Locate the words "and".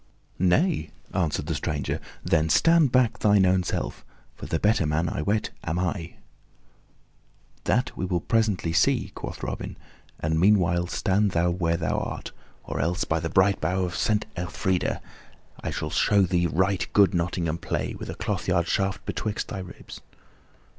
10.19-10.39